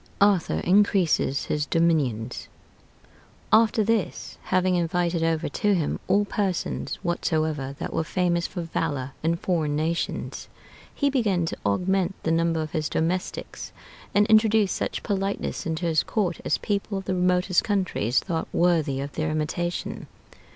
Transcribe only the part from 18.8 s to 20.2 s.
of their imitation.